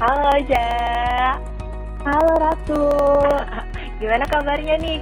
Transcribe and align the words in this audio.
Halo 0.00 0.32
Ja. 0.48 1.36
Halo 2.08 2.32
Ratu. 2.40 2.88
Gimana 4.00 4.24
kabarnya 4.32 4.80
nih? 4.80 4.96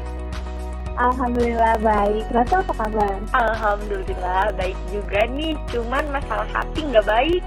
Alhamdulillah 0.98 1.78
baik. 1.78 2.26
Ratu 2.34 2.66
apa 2.66 2.72
kabar? 2.74 3.14
Alhamdulillah 3.30 4.50
baik 4.58 4.74
juga 4.90 5.22
nih. 5.30 5.54
Cuman 5.70 6.02
masalah 6.10 6.50
hati 6.50 6.82
nggak 6.82 7.06
baik. 7.06 7.42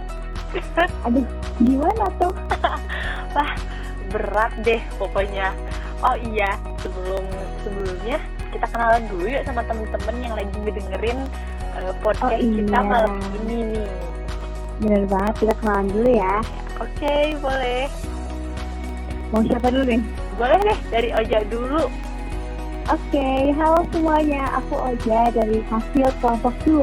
Aduh, 1.04 1.28
gimana 1.60 2.08
tuh? 2.24 2.32
Wah, 3.36 3.52
berat 4.16 4.56
deh 4.64 4.80
pokoknya. 4.96 5.52
Oh 6.08 6.16
iya, 6.32 6.56
sebelum 6.80 7.28
sebelumnya 7.68 8.16
kita 8.56 8.64
kenalan 8.72 9.04
dulu 9.12 9.28
ya 9.28 9.44
sama 9.44 9.60
temen-temen 9.68 10.16
yang 10.24 10.34
lagi 10.40 10.56
ngedengerin 10.56 11.20
uh, 11.76 11.92
podcast 12.00 12.40
Oh, 12.40 12.48
kita 12.48 12.80
iya. 12.80 12.88
malam 12.88 13.20
ini 13.44 13.76
nih. 13.76 13.88
Bener 14.82 15.06
banget, 15.06 15.46
kita 15.46 15.54
kenalan 15.62 15.88
dulu 15.94 16.10
ya. 16.10 16.42
Oke, 16.82 17.38
boleh. 17.38 17.86
Mau 19.30 19.46
siapa 19.46 19.70
dulu 19.70 19.86
nih? 19.86 20.02
Boleh 20.42 20.58
deh 20.66 20.80
dari 20.90 21.10
Oja 21.14 21.40
dulu. 21.46 21.86
Oke, 22.90 23.54
halo 23.62 23.86
semuanya. 23.94 24.50
Aku 24.58 24.74
Oja 24.82 25.30
dari 25.30 25.62
Hasil 25.70 26.10
Kelompok 26.18 26.58
2. 26.66 26.82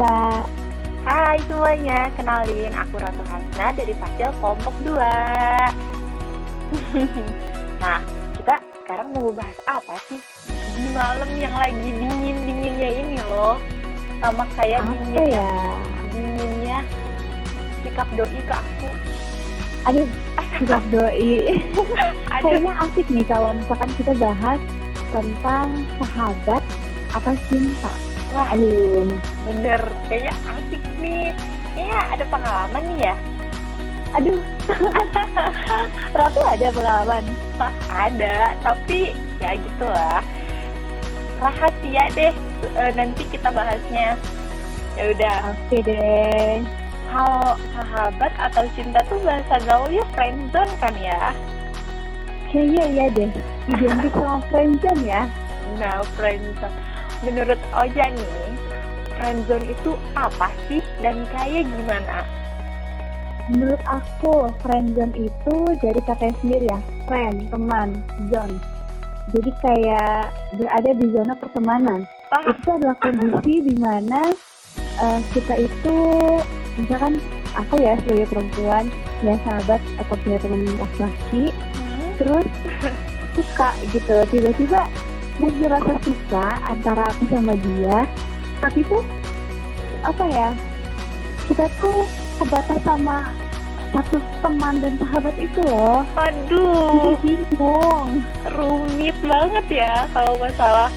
Hai 1.09 1.43
semuanya, 1.51 2.07
kenalin 2.15 2.71
aku 2.75 3.01
Ratu 3.01 3.23
Hasna 3.27 3.73
dari 3.73 3.97
Fasil 3.97 4.29
Kelompok 4.43 4.75
2 4.85 4.99
Nah, 7.83 8.03
kita 8.37 8.61
sekarang 8.83 9.17
mau 9.17 9.33
bahas 9.33 9.57
apa 9.65 9.97
sih? 10.11 10.21
Di 10.77 10.85
malam 10.93 11.31
yang 11.39 11.55
lagi 11.57 11.89
dingin-dinginnya 11.97 12.91
ini 12.93 13.17
loh 13.31 13.57
Sama 14.21 14.45
kayak 14.53 14.85
dingin, 14.85 15.33
ya? 15.33 15.55
dinginnya 16.13 16.58
sikap 17.85 18.09
doi 18.17 18.41
ke 18.43 18.55
aku 18.55 18.89
Aduh, 19.87 20.09
sikap 20.59 20.83
doi. 20.93 21.63
Kayaknya 22.29 22.73
asik 22.83 23.07
nih 23.09 23.25
kalau 23.25 23.57
misalkan 23.57 23.91
kita 23.97 24.13
bahas 24.21 24.61
tentang 25.09 25.69
sahabat 25.97 26.63
atau 27.17 27.35
cinta. 27.49 27.93
Wah. 28.37 28.53
aduh. 28.53 29.09
bener, 29.49 29.81
kayaknya 30.05 30.37
asik 30.53 30.83
nih 31.01 31.33
Kayaknya 31.73 32.01
ada 32.13 32.25
pengalaman 32.29 32.83
nih 32.93 32.99
ya 33.09 33.15
Aduh. 34.17 34.41
Ratu 36.17 36.41
ada 36.41 36.69
pengalaman. 36.73 37.25
Wah, 37.61 37.73
ada, 37.93 38.57
tapi 38.65 39.13
ya 39.37 39.53
gitu 39.53 39.85
lah. 39.85 40.25
Rahasia 41.39 42.05
deh, 42.17 42.33
eh, 42.73 42.93
nanti 42.97 43.23
kita 43.29 43.53
bahasnya. 43.53 44.17
Ya 44.97 45.05
udah, 45.13 45.37
Oke 45.53 45.85
deh. 45.85 46.65
Kalau 47.09 47.57
sahabat 47.73 48.33
atau 48.37 48.65
cinta 48.77 49.01
tuh 49.09 49.17
bahasa 49.25 49.57
gaulnya 49.65 50.05
friendzone 50.13 50.73
kan 50.77 50.95
ya? 51.01 51.33
Kayaknya 52.49 52.85
iya 52.93 53.07
deh. 53.13 53.31
Identik 53.69 54.13
sama 54.13 54.41
friendzone 54.53 55.03
ya. 55.05 55.23
Nah, 55.81 56.05
friendzone. 56.17 56.77
Menurut 57.25 57.61
Oja 57.75 58.05
nih, 58.13 58.33
friendzone 59.17 59.67
itu 59.73 59.91
apa 60.15 60.49
sih 60.69 60.85
dan 61.01 61.25
kayak 61.35 61.67
gimana? 61.67 62.25
Menurut 63.49 63.81
aku, 63.89 64.53
friendzone 64.61 65.17
itu 65.17 65.57
dari 65.81 66.01
katanya 66.05 66.37
sendiri 66.45 66.67
ya, 66.69 66.81
friend, 67.09 67.49
teman, 67.49 67.89
zone. 68.29 68.57
Jadi 69.33 69.51
kayak 69.61 70.33
berada 70.57 70.91
di 70.97 71.07
zona 71.13 71.33
pertemanan. 71.37 72.01
Wah, 72.29 72.45
Itu 72.49 72.69
adalah 72.77 72.97
kondisi 73.01 73.61
di 73.65 73.75
mana 73.77 74.33
eh, 74.77 75.21
kita 75.33 75.55
itu, 75.57 75.97
misalkan 76.79 77.19
aku 77.59 77.75
ya 77.83 77.99
sebagai 78.07 78.27
perempuan, 78.31 78.85
ya 79.27 79.35
sahabat 79.43 79.81
atau 79.99 80.15
punya 80.23 80.39
teman 80.39 80.63
laki-laki, 80.79 81.45
hmm, 81.51 82.09
terus 82.17 82.47
suka 83.35 83.71
gitu, 83.91 84.17
tiba-tiba 84.31 84.87
muncul 85.43 85.69
rasa 85.71 85.95
suka 86.03 86.47
antara 86.71 87.03
aku 87.11 87.23
sama 87.31 87.55
dia, 87.59 88.07
tapi 88.63 88.81
tuh 88.87 89.03
apa 90.07 90.25
ya, 90.31 90.49
kita 91.51 91.67
tuh 91.83 92.07
sebatas 92.39 92.81
sama 92.87 93.35
satu 93.89 94.21
teman 94.45 94.75
dan 94.85 94.95
sahabat 95.01 95.35
itu 95.41 95.61
loh. 95.65 96.05
aduh, 96.15 97.17
bingung. 97.25 98.23
rumit 98.53 99.17
banget 99.25 99.67
ya 99.83 100.05
kalau 100.13 100.37
masalah 100.37 100.93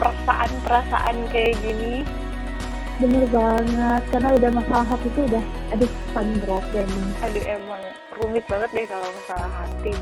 perasaan-perasaan 0.00 1.16
kayak 1.30 1.54
gini. 1.60 2.02
Bener 3.02 3.26
banget, 3.26 4.02
karena 4.14 4.28
udah 4.38 4.50
masalah 4.54 4.86
hati 4.86 5.06
itu 5.10 5.20
udah, 5.26 5.44
aduh 5.74 5.90
paling 6.14 6.36
berat 6.46 6.64
ya 6.70 6.80
emang. 6.86 7.10
Aduh 7.26 7.44
emang 7.44 7.82
rumit 8.14 8.44
banget 8.46 8.70
deh 8.70 8.86
kalau 8.86 9.08
masalah 9.10 9.50
hati. 9.50 9.94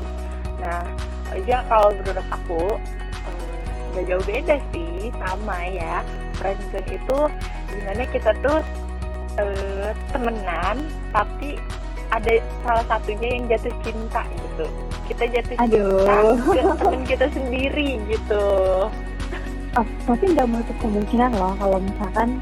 Nah, 0.61 0.83
aja 1.33 1.57
kalau 1.65 1.89
menurut 1.97 2.27
aku 2.29 2.63
eh, 3.25 3.65
nggak 3.93 4.05
jauh 4.13 4.25
beda 4.29 4.55
sih, 4.69 5.09
sama 5.17 5.57
ya. 5.73 6.05
Friendzone 6.37 6.89
itu 6.93 7.17
gimana 7.73 8.03
kita 8.13 8.31
tuh 8.45 8.61
eh, 9.41 9.89
temenan, 10.13 10.85
tapi 11.09 11.57
ada 12.13 12.33
salah 12.61 12.85
satunya 12.85 13.41
yang 13.41 13.49
jatuh 13.49 13.73
cinta 13.81 14.21
gitu. 14.21 14.65
Kita 15.09 15.23
jatuh 15.33 15.55
Aduh. 15.65 16.05
cinta 16.05 16.17
ke 16.45 16.61
temen 16.77 17.01
kita 17.09 17.25
sendiri 17.33 17.89
gitu. 18.05 18.45
Oh, 19.73 19.85
tapi 20.05 20.23
nggak 20.37 20.45
menutup 20.45 20.77
kemungkinan 20.77 21.33
loh 21.33 21.57
kalau 21.57 21.81
misalkan 21.81 22.37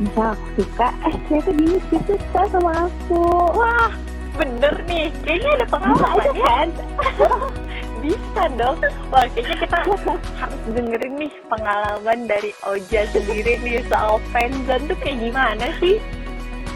misal 0.00 0.34
aku 0.34 0.46
suka, 0.62 0.88
eh 1.06 1.14
ternyata 1.26 1.50
dia 1.54 1.78
sih 1.90 2.00
suka 2.06 2.40
sama 2.50 2.72
aku. 2.90 3.22
Wah, 3.54 3.92
bener 4.34 4.74
nih. 4.90 5.08
Kayaknya 5.22 5.50
ada 5.62 5.66
pengalaman 5.70 6.30
ya. 6.34 6.44
kan? 6.46 6.68
Bisa 8.04 8.42
dong. 8.60 8.78
Wah, 9.08 9.24
kayaknya 9.32 9.56
kita 9.64 9.76
harus 9.80 10.02
dengerin 10.76 11.14
nih 11.16 11.32
pengalaman 11.48 12.18
dari 12.28 12.50
Oja 12.68 13.08
sendiri 13.14 13.56
nih 13.64 13.80
soal 13.88 14.20
friendzone 14.34 14.84
tuh 14.90 14.98
kayak 15.00 15.18
gimana 15.22 15.66
sih? 15.80 15.96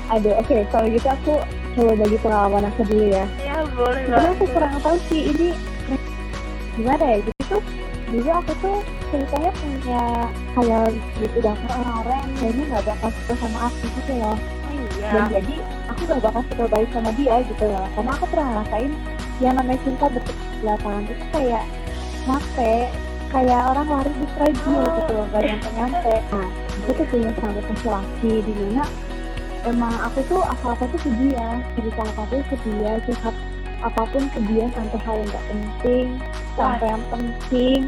Aduh, 0.08 0.40
oke 0.40 0.64
kalau 0.72 0.88
gitu 0.88 1.04
aku 1.04 1.34
coba 1.76 1.92
bagi 2.00 2.18
pengalaman 2.24 2.64
aku 2.72 2.80
dulu 2.88 3.06
ya. 3.12 3.24
Ya 3.44 3.60
boleh 3.76 4.02
Sebenarnya 4.08 4.32
aku 4.32 4.44
kurang 4.56 4.74
tahu 4.80 4.96
sih 5.12 5.22
ini 5.36 5.48
gimana 6.80 7.04
ya. 7.04 7.18
Jadi 7.20 7.42
tuh 7.44 7.62
dulu 8.08 8.30
aku 8.32 8.52
tuh 8.64 8.78
ceritanya 9.08 9.50
punya 9.52 10.02
khayal 10.56 10.84
gitu 11.20 11.38
daftar 11.44 11.76
yang 11.76 11.97
kayaknya 12.38 12.64
nggak 12.70 12.84
bakal 12.86 13.10
suka 13.12 13.34
sama 13.42 13.58
aku 13.68 13.84
gitu 13.98 14.12
loh. 14.16 14.36
Oh, 14.38 14.72
iya. 14.72 15.10
Dan 15.10 15.22
jadi 15.34 15.54
aku 15.90 16.00
gak 16.06 16.22
bakal 16.22 16.42
suka 16.46 16.64
baik 16.70 16.88
sama 16.94 17.10
dia 17.18 17.34
gitu 17.42 17.64
loh. 17.66 17.86
Karena 17.96 18.10
aku 18.14 18.24
pernah 18.30 18.46
ngerasain 18.54 18.92
yang 19.38 19.54
namanya 19.54 19.80
cinta 19.86 20.06
bertepuk 20.10 20.46
tangan 20.62 21.04
itu 21.06 21.24
kayak 21.30 21.64
nyampe 22.26 22.74
kayak 23.28 23.60
orang 23.70 23.88
lari 23.88 24.12
di 24.16 24.26
treadmill 24.34 24.82
Oh. 24.82 24.94
gitu 24.98 25.12
loh, 25.12 25.26
gak 25.32 25.42
nyampe-nyampe. 25.44 26.14
Nah, 26.32 26.48
aku 26.80 26.90
tuh 26.96 27.06
punya 27.12 27.30
sahabat 27.36 27.64
laki-laki 27.68 28.32
di 28.40 28.52
mana 28.56 28.84
emang 29.68 29.94
aku 30.00 30.18
tuh 30.26 30.40
apa-apa 30.40 30.84
tuh 30.88 31.00
ke 31.04 31.10
dia, 31.20 31.48
cerita 31.76 32.02
apa-apa 32.08 32.40
ke 32.48 32.56
dia, 32.64 32.90
curhat 33.04 33.36
apa 33.78 34.02
pun 34.10 34.24
ke 34.32 34.40
dia 34.50 34.64
sampai 34.74 34.98
hal 35.04 35.16
yang 35.20 35.28
gak 35.30 35.46
penting, 35.46 36.06
sampai 36.56 36.86
yang 36.88 37.04
penting, 37.12 37.80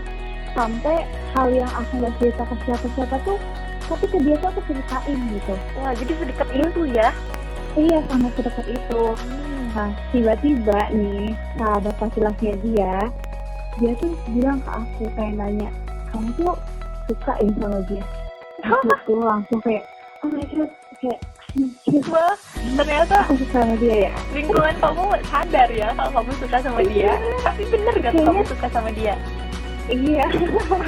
sampai 0.52 0.96
hal 1.34 1.48
yang 1.50 1.70
aku 1.72 1.92
gak 2.04 2.14
cerita 2.20 2.42
ke 2.44 2.54
siapa-siapa 2.68 3.16
tuh, 3.24 3.38
tapi 3.90 4.06
ke 4.06 4.18
dia 4.22 4.38
tuh 4.38 4.48
aku 4.54 4.60
ceritain 4.70 5.18
gitu. 5.34 5.54
Wah, 5.82 5.92
jadi 5.98 6.12
sedekat 6.14 6.48
itu 6.54 6.82
ya. 6.94 7.08
Iya, 7.74 7.98
sangat 8.06 8.32
sedekat 8.38 8.66
itu. 8.70 9.02
Nah, 9.74 9.90
tiba-tiba 10.14 10.78
nih, 10.94 11.34
sahabat 11.58 11.94
laki-lakinya 11.98 12.54
dia, 12.62 12.94
dia 13.82 13.92
tuh 13.98 14.14
bilang 14.30 14.58
ke 14.62 14.70
aku 14.70 15.04
kayak 15.14 15.34
nanya, 15.38 15.70
kamu 16.10 16.30
tuh 16.38 16.54
suka 17.10 17.34
ya 17.38 17.50
sama 17.58 17.78
dia? 17.86 18.04
Aku 18.66 19.12
langsung 19.30 19.60
kayak, 19.62 19.84
oh 20.22 20.30
my 20.30 20.42
god, 20.54 20.70
kayak, 20.98 21.18
anjir, 21.54 22.02
Wah, 22.10 22.34
ternyata 22.78 23.14
aku 23.26 23.32
suka 23.42 23.58
sama 23.62 23.74
dia 23.78 23.96
ya? 24.06 24.12
lingkungan 24.34 24.74
kamu 24.78 25.02
sadar 25.26 25.68
ya 25.70 25.88
kalau 25.98 26.10
kamu 26.18 26.32
suka 26.38 26.56
sama 26.62 26.80
dia. 26.86 27.12
Tapi 27.42 27.62
bener 27.70 27.94
gak 27.98 28.14
kamu 28.14 28.42
suka 28.46 28.66
sama 28.70 28.90
dia? 28.94 29.14
Iya. 29.90 30.26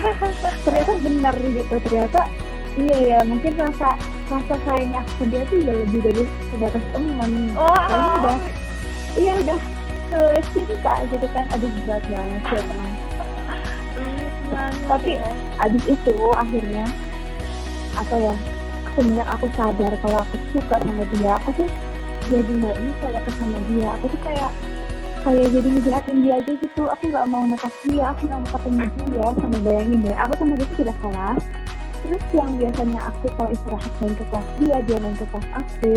ternyata 0.66 0.92
benar 1.02 1.34
gitu, 1.38 1.74
ternyata 1.86 2.20
iya 2.80 2.98
ya, 3.04 3.18
mungkin 3.28 3.52
rasa 3.58 3.96
rasa 4.32 4.54
sayangnya 4.64 5.04
aku 5.04 5.28
dia 5.28 5.44
tuh 5.48 5.60
udah 5.60 5.74
lebih 5.84 6.00
dari 6.00 6.22
sebatas 6.48 6.84
teman. 6.92 7.30
Wah, 7.52 7.84
Kayaknya 7.84 8.12
udah, 8.16 8.36
iya 9.20 9.32
udah 9.44 9.58
ke 10.12 10.20
cinta 10.52 10.94
gitu 11.08 11.26
kan, 11.32 11.44
aduh 11.52 11.70
berat 11.84 12.04
banget 12.04 12.42
rumit 12.52 12.64
banget 12.68 13.00
Tapi 14.84 15.16
ya. 15.16 15.30
abis 15.64 15.84
itu 15.88 16.16
akhirnya 16.36 16.84
apa 17.96 18.14
ya 18.20 18.34
semenjak 18.92 19.28
aku 19.32 19.46
sadar 19.56 19.92
kalau 20.04 20.18
aku 20.20 20.36
suka 20.52 20.76
sama 20.80 21.04
dia 21.16 21.32
aku 21.40 21.64
tuh 21.64 21.68
jadi 22.28 22.52
nggak 22.60 22.76
bisa 22.76 23.06
deket 23.08 23.34
sama 23.40 23.58
dia. 23.72 23.88
Aku 23.96 24.04
tuh 24.12 24.20
kayak 24.20 24.50
kayak 25.24 25.46
jadi 25.52 25.68
ngejahatin 25.72 26.16
dia 26.22 26.34
aja 26.38 26.52
gitu. 26.60 26.82
Aku 26.88 27.02
nggak 27.08 27.26
mau 27.28 27.44
nekat 27.48 27.72
dia 27.88 28.04
aku 28.12 28.20
nggak 28.28 28.40
mau 28.44 28.50
ketemu 28.52 28.80
dia 29.08 29.26
sama 29.40 29.58
bayangin 29.64 29.98
deh. 30.04 30.16
Aku 30.16 30.32
sama 30.36 30.52
dia 30.60 30.66
tuh 30.68 30.78
tidak 30.84 30.96
kelas 31.00 31.42
terus 32.02 32.24
yang 32.34 32.50
biasanya 32.58 33.00
aku 33.08 33.26
kalau 33.38 33.50
istirahat 33.54 33.92
main 34.02 34.14
ke 34.18 34.24
kelas 34.26 34.46
dia 34.58 34.76
dia 34.82 34.96
main 34.98 35.14
ke 35.14 35.26
kelas 35.30 35.48
aku 35.54 35.90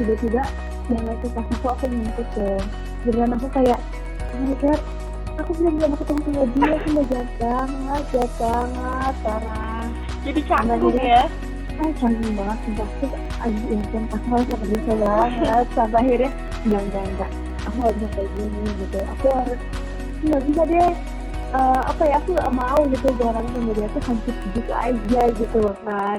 tiba-tiba 0.00 0.42
dia 0.88 0.98
main 1.04 1.18
ke 1.20 1.28
kelas 1.28 1.48
aku 1.60 1.66
aku 1.68 1.84
ngikut 1.88 2.28
dong 2.32 2.64
beneran 3.04 3.32
aku 3.36 3.46
kayak 3.52 3.80
oh 4.32 4.40
my 4.40 4.54
god 4.58 4.80
aku 5.34 5.50
belum 5.58 5.72
pernah 5.76 5.98
ketemu 5.98 6.20
sama 6.24 6.44
dia 6.54 6.72
aku 6.78 6.88
mau 6.94 7.04
jahat 7.10 7.30
banget 7.42 8.02
jahat 8.14 8.32
banget 8.38 9.14
parah. 9.26 9.86
Jadi 10.24 10.40
canggung 10.48 10.94
Jadi- 10.94 11.10
ya? 11.10 11.24
Ah 11.74 11.90
canggung 11.98 12.34
banget 12.38 12.58
sumpah. 12.64 12.88
Terus 13.02 13.12
aduh 13.44 13.64
ya 13.68 14.00
aku 14.14 14.26
merasa 14.30 14.54
bisa 14.64 14.92
banget 14.94 15.66
sampai 15.74 15.98
akhirnya 16.00 16.30
enggak 16.64 16.82
enggak 16.86 17.04
enggak. 17.04 17.30
Aku 17.64 17.76
gak 17.82 17.94
bisa 17.98 18.08
kayak 18.14 18.28
gini 18.38 18.70
gitu. 18.78 18.98
Aku 19.04 19.26
harus 19.34 19.60
nggak 20.24 20.42
bisa 20.48 20.62
deh 20.64 20.90
Eh, 21.54 21.80
apa 21.86 22.02
ya 22.02 22.18
aku 22.18 22.34
gak 22.34 22.50
mau 22.50 22.82
gitu 22.90 23.14
jalan 23.14 23.46
sama 23.46 23.70
dia 23.78 23.86
tuh 23.94 24.02
hancur 24.10 24.34
gitu 24.58 24.72
aja 24.74 25.22
gitu 25.38 25.60
kan. 25.86 26.18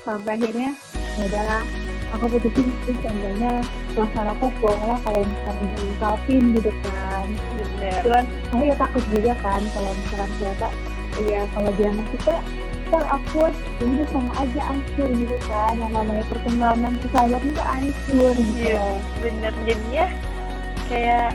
Sampai 0.00 0.40
akhirnya 0.40 0.72
ya 1.20 1.22
udahlah 1.28 1.62
aku 2.16 2.24
putusin 2.32 2.72
terus 2.80 2.96
seenggaknya 3.04 3.52
suasana 3.92 4.32
aku 4.32 4.48
boleh 4.64 4.96
kalau 5.04 5.20
misalnya 5.28 5.66
diungkapin 5.76 6.42
gitu 6.56 6.72
kan. 6.88 7.26
Bener. 7.60 8.00
Cuman 8.00 8.24
aku 8.48 8.62
ya 8.64 8.76
takut 8.80 9.04
juga 9.12 9.32
kan 9.44 9.60
kalau 9.76 9.92
misalkan 9.92 10.30
ternyata 10.40 10.68
ya 11.20 11.40
kalau 11.52 11.70
dia 11.76 11.90
masih 11.92 12.16
suka 12.16 12.36
ntar 12.92 13.04
aku 13.08 13.48
ini 13.80 14.04
sama 14.08 14.32
aja 14.40 14.60
hancur 14.72 15.08
gitu 15.12 15.36
kan. 15.52 15.72
Yang 15.76 15.92
namanya 16.00 16.24
pertemanan 16.32 16.92
persahabatan 16.96 17.44
itu 17.44 17.60
hancur 17.60 18.34
gitu. 18.40 18.72
Iya. 18.72 18.88
bener. 19.20 19.52
Jadinya 19.68 20.06
kayak 20.88 21.30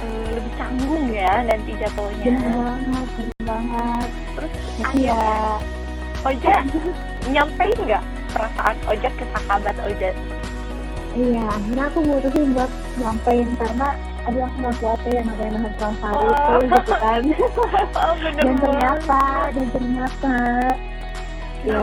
eh, 0.00 0.26
lebih 0.34 0.52
canggung 0.56 1.06
ya 1.10 1.32
nanti 1.42 1.70
jatuhnya. 1.76 2.24
Bener 2.24 2.52
banget 2.56 3.06
bener 3.16 3.40
banget. 3.44 4.08
Terus 4.36 4.52
tapi 4.80 4.98
ya 5.04 5.22
Oja 6.20 6.54
nyampein 7.26 7.78
nggak 7.80 8.04
perasaan 8.28 8.76
Oja 8.86 9.08
ke 9.08 9.24
sahabat 9.32 9.76
Oja? 9.80 10.10
Iya 11.10 11.42
akhirnya 11.42 11.84
aku 11.88 11.98
mutusin 12.04 12.52
buat 12.54 12.70
nyampein 13.00 13.48
karena 13.56 13.88
aduh 14.20 14.44
aku 14.44 14.56
nggak 14.60 14.76
kuat 14.78 15.00
ya 15.08 15.20
namanya 15.24 15.50
nahan 15.56 15.72
perasaan 15.74 16.12
Oh. 16.14 16.60
itu 16.60 16.68
gitu 16.68 16.94
kan. 16.94 17.22
Oh 18.04 18.14
bener 18.20 18.42
dan 18.44 18.56
ternyata 18.60 19.20
dan 19.50 19.66
ternyata. 19.72 20.36
Ya. 21.60 21.80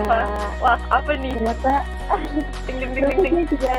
Wah 0.58 0.80
apa 0.90 1.12
nih? 1.18 1.34
Ternyata 1.34 1.74
ding 2.69 2.78
ding 2.78 2.92
ding 2.94 3.06
ding. 3.10 3.34
dia 3.34 3.46
juga 3.50 3.75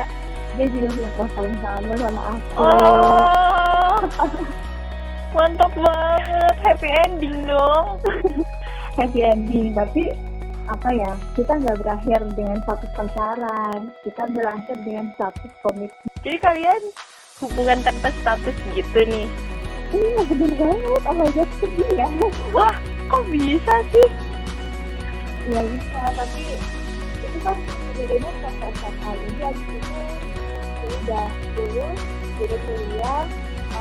dia 0.55 0.67
juga 0.67 0.87
punya 0.91 1.09
perasaan 1.15 1.53
sama 1.63 1.93
sama 1.97 2.21
aku. 2.35 2.59
Oh 2.59 3.58
mantap 5.35 5.71
banget. 5.75 6.55
Happy 6.63 6.89
ending 7.05 7.45
dong. 7.45 7.99
Happy 8.99 9.19
ending 9.23 9.75
tapi 9.75 10.11
apa 10.69 10.89
ya 10.93 11.11
kita 11.33 11.57
nggak 11.57 11.81
berakhir 11.81 12.21
dengan 12.37 12.61
status 12.61 12.91
pacaran 12.93 13.89
kita 14.05 14.23
berakhir 14.29 14.77
dengan 14.85 15.09
status 15.17 15.51
komitmen. 15.65 16.13
Jadi 16.21 16.37
kalian 16.37 16.81
hubungan 17.41 17.79
tanpa 17.81 18.13
status 18.21 18.55
gitu 18.77 18.99
nih. 19.07 19.27
Iya 19.89 20.21
bener 20.29 20.51
banget. 20.53 21.01
Oh 21.09 21.15
my 21.17 21.29
god 21.33 21.49
sedih 21.57 21.89
ya. 21.97 22.07
Wah 22.55 22.75
kok 23.09 23.23
bisa 23.33 23.75
sih? 23.89 24.09
Ya 25.49 25.61
bisa 25.65 26.01
tapi 26.13 26.43
itu 27.29 27.37
kan 27.43 28.35
pas 28.39 28.55
SMA 28.79 29.11
jadi 29.11 29.41
abis 29.49 29.65
itu 29.75 29.99
udah 30.89 31.27
lulus 31.57 31.99
jadi 32.39 32.57
kuliah 32.63 33.25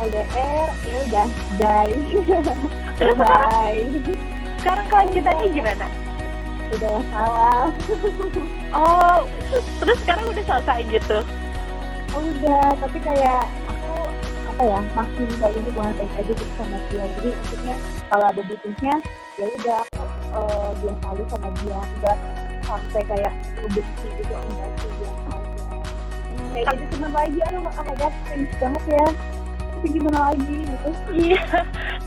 LDR 0.06 0.68
ya 0.86 0.96
udah 1.10 1.26
die 1.58 1.94
bye 3.18 3.82
sekarang 4.58 4.86
kelanjutannya 4.90 5.46
gimana? 5.54 5.86
Udah 6.68 6.98
salah 7.14 7.66
oh 8.74 9.18
terus 9.80 9.98
sekarang 10.04 10.24
udah 10.28 10.44
selesai 10.44 10.80
gitu? 10.92 11.18
Oh, 12.16 12.22
udah 12.24 12.74
tapi 12.82 12.98
kayak 13.04 13.42
aku 13.68 13.96
apa 14.54 14.62
ya 14.66 14.80
masih 14.96 15.24
nggak 15.38 15.50
ini 15.54 15.70
bukan 15.70 15.94
baik 15.94 16.12
aja 16.18 16.32
gitu 16.34 16.52
sama 16.58 16.78
dia. 16.90 17.04
Jadi 17.18 17.30
maksudnya 17.30 17.76
kalau 18.10 18.24
ada 18.26 18.42
butuhnya 18.42 18.94
ya 19.38 19.46
udah 19.46 19.80
aku 19.94 20.04
eh, 20.34 20.70
biasa 20.82 21.04
aja 21.14 21.24
sama 21.30 21.48
dia. 21.62 21.78
Enggak 21.78 22.18
sampai 22.68 23.02
kayak 23.08 23.32
benci 23.64 24.08
gitu 24.20 24.34
enggak 24.36 24.70
sih 24.76 24.90
biasa 25.00 25.30
aja 25.32 25.64
kayak 26.52 26.66
gitu 26.76 26.84
teman 27.00 27.12
lagi 27.16 27.38
aduh 27.48 27.60
oh 27.64 27.72
my 27.72 27.94
god 27.96 28.14
cringe 28.28 28.52
banget 28.60 28.84
ya 28.92 29.06
tapi 29.78 29.94
gimana 29.94 30.34
lagi 30.34 30.58
gitu. 30.66 30.90
Iya 31.14 31.42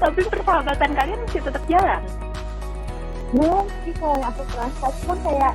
tapi 0.02 0.22
persahabatan 0.26 0.92
kalian 0.98 1.20
masih 1.24 1.42
tetap 1.46 1.64
jalan? 1.70 2.02
Belum 3.32 3.66
sih 3.86 3.94
kalau 3.96 4.18
yang 4.18 4.28
aku 4.28 4.44
kerasa 4.50 4.86
cuman 5.00 5.18
kayak 5.24 5.54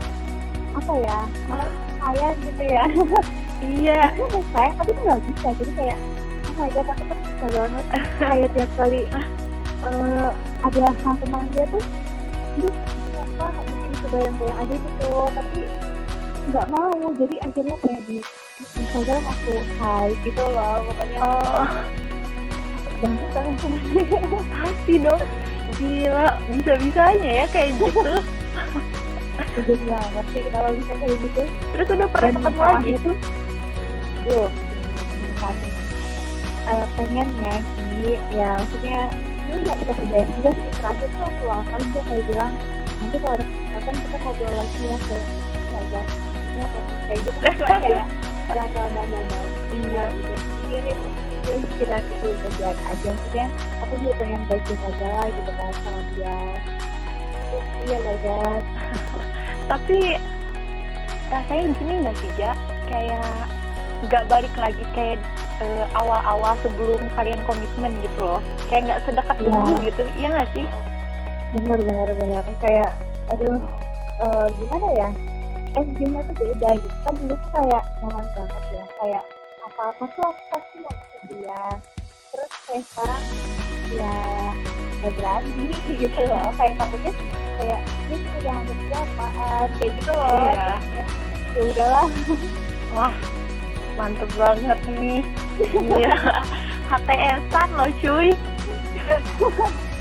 apa 0.72 0.92
ya 1.02 1.18
malah 1.50 1.70
sayang 2.00 2.36
gitu 2.40 2.62
ya. 2.64 2.84
Iya. 3.60 4.00
Aku 4.24 4.40
sayang 4.54 4.74
tapi 4.80 4.90
tuh 4.96 5.02
nggak 5.04 5.20
bisa. 5.28 5.48
Jadi 5.60 5.72
kayak 5.76 5.98
oh 6.46 6.54
my 6.56 6.68
god 6.72 6.88
aku 6.88 7.02
tuh 7.04 7.16
bisa 7.20 7.46
banget. 7.52 7.84
Kayak 8.22 8.48
tiap 8.56 8.70
kali 8.80 9.00
eh, 9.04 10.28
ada 10.64 10.80
hal 10.88 11.14
tentang 11.20 11.44
dia 11.52 11.64
tuh 11.69 11.84
aduh 12.56 12.74
apa 13.20 13.46
mungkin 13.69 13.92
kebayang-bayang 14.00 14.58
aja 14.64 14.74
gitu. 14.80 15.12
Tapi 15.36 15.60
nggak 16.48 16.66
mau. 16.72 16.96
Jadi 17.12 17.36
akhirnya 17.44 17.76
kayak 17.84 18.02
di 18.08 18.19
Instagram 18.56 19.22
aku 19.28 19.52
hai 19.84 20.08
gitu 20.24 20.44
loh 20.48 20.80
pokoknya. 20.88 21.19
Oh 21.20 21.69
banget 23.00 23.28
kan 23.34 23.46
dia 23.60 24.40
pasti 24.52 24.94
dong 25.00 25.22
gila 25.76 26.26
bisa 26.48 26.72
bisanya 26.81 27.31
ya 27.43 27.46
kayak 27.52 27.70
gitu 27.76 28.02
udah 29.56 29.76
nggak 29.76 30.04
ngerti 30.16 30.40
kalau 30.52 30.70
bisa 30.72 30.93
kayak 30.96 31.16
gitu 31.20 31.43
terus 31.72 31.88
udah 31.93 32.08
pernah 32.08 32.31
ketemu 32.32 32.60
lagi 32.60 32.93
masalahnya 32.93 32.96
tuh 33.04 33.16
belum 34.25 34.52
kan 35.37 35.56
Eh, 36.66 36.87
pengen 36.98 37.31
ya 37.46 37.54
sih 37.62 38.19
ya 38.34 38.58
maksudnya 38.58 39.06
ini 39.46 39.58
nggak 39.62 39.76
kita 39.87 39.93
kerjain 40.02 40.28
juga 40.34 40.50
sih 40.50 40.66
terakhir 40.82 41.08
tuh 41.14 41.22
aku 41.31 41.44
awal 41.46 41.78
dia 41.78 42.02
kayak 42.10 42.25
bilang 42.26 42.52
nanti 42.98 43.16
kalau 43.22 43.34
ada 43.38 43.44
kesempatan 43.46 43.94
kita 44.02 44.16
ngobrol 44.19 44.50
lagi 44.50 44.78
ya 44.82 44.96
ya 44.98 45.78
udah 45.78 46.04
ya 46.58 46.66
kayak 47.06 47.20
gitu 47.22 47.38
kan 47.38 47.78
kayak 47.87 48.06
dan 48.50 48.69
dan 48.75 48.88
dan 48.98 49.25
dan 49.31 49.46
iya 49.78 50.04
ini 50.75 50.93
ini 51.54 51.66
kita 51.78 51.96
itu 52.02 52.28
kerjaan 52.43 52.78
aja 52.90 53.08
maksudnya 53.14 53.46
aku 53.82 53.93
juga 54.02 54.14
pengen 54.19 54.43
baik-baik 54.50 54.81
aja 54.90 55.06
lah 55.14 55.28
gitu 55.31 55.50
kan 55.54 55.72
sama 55.82 56.00
dia 56.14 56.38
iya 57.87 57.96
lah 58.02 58.16
guys 58.25 58.66
tapi 59.66 59.98
rasanya 61.31 61.75
gini 61.78 61.93
nggak 62.06 62.16
sih 62.22 62.31
ja? 62.38 62.52
Kayak 62.87 63.26
nggak 64.06 64.25
balik 64.31 64.54
lagi 64.54 64.84
kayak 64.94 65.19
eh, 65.58 65.84
awal-awal 65.98 66.55
sebelum 66.62 67.03
kalian 67.19 67.41
komitmen 67.50 67.93
gitu 68.03 68.20
loh. 68.22 68.41
Kayak 68.70 68.82
nggak 68.91 69.00
sedekat 69.10 69.36
dulu 69.43 69.74
gitu. 69.82 70.03
Iya 70.19 70.29
nggak 70.38 70.50
sih? 70.55 70.67
Benar 71.58 71.79
benar 71.82 72.08
benar. 72.15 72.44
Kayak 72.62 72.91
aduh 73.34 73.58
eh, 74.22 74.46
gimana 74.62 74.88
ya? 74.94 75.08
Endingnya 75.76 76.22
tuh 76.31 76.34
beda 76.38 76.69
gitu. 76.79 76.96
Kan 77.03 77.15
dulu 77.19 77.36
kayak 77.50 77.82
nyaman 78.03 78.26
banget 78.38 78.65
ya. 78.70 78.84
Kayak 79.03 79.22
apa 79.67 79.82
apa 79.93 80.05
tuh 80.15 80.24
aku 80.31 80.43
pasti 80.55 80.76
mau 80.79 80.94
dia 81.30 81.62
terus 82.32 82.52
kayak 82.68 82.84
sekarang 82.92 83.24
ya 83.94 84.16
nggak 85.00 85.12
berani 85.16 85.66
gitu 86.02 86.20
loh. 86.26 86.48
Kayak 86.56 86.74
takutnya 86.80 87.12
kayak 87.56 87.80
ini 88.10 88.16
udah 88.42 88.52
hampir 88.52 88.76
apaan? 88.92 89.66
Kayak 89.78 89.92
gitu 90.00 90.12
loh. 90.12 90.38
Iya. 90.52 90.74
ya 91.56 91.60
udahlah. 91.64 92.08
Wah 92.92 93.14
mantep 93.96 94.30
banget 94.36 94.78
nih. 94.92 95.20
Iya. 95.72 96.14
HTS-an 96.90 97.68
loh 97.74 97.90
cuy. 97.98 98.30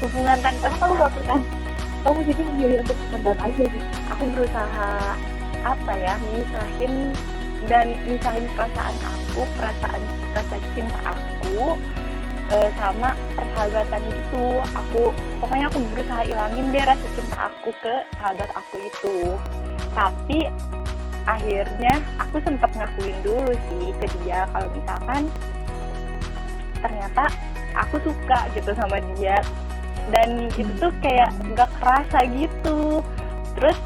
Hubungan 0.03 0.37
tanpa 0.43 0.67
kamu 0.77 0.93
nggak 0.97 1.11
pernah 1.17 1.39
kamu 2.05 2.19
jadi 2.29 2.41
memilih 2.45 2.77
untuk 2.85 2.97
mendarat 3.09 3.39
aja 3.41 3.63
gitu. 3.65 3.87
Aku 4.13 4.23
berusaha 4.29 4.89
apa 5.65 5.91
ya 5.97 6.13
misahin 6.29 6.93
dan 7.65 7.97
misahin 8.05 8.45
perasaan 8.53 8.95
aku 9.01 9.41
perasaan 9.57 10.01
rasa 10.37 10.57
cinta 10.77 10.99
aku 11.01 11.73
eh, 12.53 12.69
sama 12.77 13.17
persahabatan 13.33 14.03
itu 14.05 14.45
aku 14.61 15.03
pokoknya 15.41 15.65
aku 15.71 15.79
berusaha 15.93 16.21
ilangin 16.29 16.65
deh 16.69 16.83
rasa 16.85 17.07
cinta 17.17 17.37
aku 17.49 17.69
ke 17.81 17.95
sahabat 18.21 18.49
aku 18.53 18.75
itu. 18.85 19.17
Tapi 19.95 20.39
akhirnya 21.25 21.93
aku 22.21 22.37
sempat 22.45 22.69
ngakuin 22.77 23.17
dulu 23.25 23.53
sih 23.71 23.89
ke 23.97 24.05
dia 24.21 24.45
kalau 24.53 24.69
misalkan 24.77 25.23
ternyata 26.83 27.23
aku 27.73 27.97
suka 28.05 28.39
gitu 28.53 28.71
sama 28.77 29.01
dia. 29.17 29.41
Dan 30.13 30.45
itu 30.53 30.69
tuh 30.77 30.93
kayak 31.01 31.33
nggak 31.49 31.71
kerasa 31.81 32.29
gitu. 32.29 33.01
Terus 33.57 33.77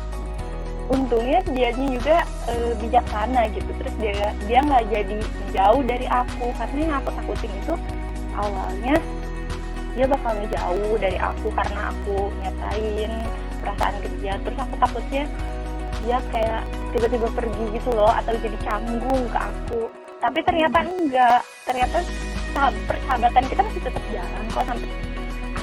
untungnya 0.89 1.39
dianya 1.53 1.87
juga 1.93 2.17
eh, 2.49 2.73
bijaksana 2.81 3.47
gitu. 3.53 3.69
Terus 3.77 3.93
dia 4.01 4.33
dia 4.49 4.59
nggak 4.65 4.85
jadi 4.89 5.17
jauh 5.53 5.81
dari 5.85 6.07
aku. 6.09 6.49
Karena 6.57 6.77
yang 6.81 6.93
aku 6.99 7.09
takutin 7.13 7.51
itu 7.61 7.73
awalnya 8.33 8.95
dia 9.97 10.05
bakal 10.05 10.33
jauh 10.47 10.93
dari 11.01 11.17
aku 11.19 11.47
karena 11.51 11.91
aku 11.91 12.31
nyatain 12.39 13.11
perasaan 13.59 13.95
ke 13.99 14.07
dia 14.21 14.39
terus 14.39 14.55
aku 14.55 14.75
takutnya 14.79 15.23
dia 16.07 16.17
kayak 16.31 16.63
tiba-tiba 16.95 17.27
pergi 17.35 17.63
gitu 17.75 17.91
loh 17.91 18.07
atau 18.07 18.31
jadi 18.39 18.57
canggung 18.63 19.23
ke 19.27 19.39
aku. 19.39 19.81
Tapi 20.19 20.39
ternyata 20.43 20.83
enggak. 20.87 21.41
Ternyata 21.67 21.97
sah- 22.55 22.75
persahabatan 22.87 23.43
kita 23.45 23.61
masih 23.61 23.81
tetap 23.83 24.03
jalan 24.11 24.43
kok 24.51 24.63
sampai 24.67 24.89